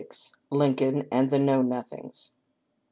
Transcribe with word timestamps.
H. 0.03 0.31
LINCOLN 0.49 1.05
AND 1.11 1.29
THE 1.29 1.37
KNOW 1.37 1.61
NOTHINGS. 1.61 2.31